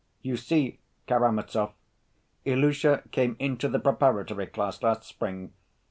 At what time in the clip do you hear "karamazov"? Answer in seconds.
1.05-1.73